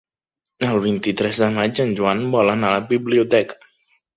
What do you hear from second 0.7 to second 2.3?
vint-i-tres de maig en Joan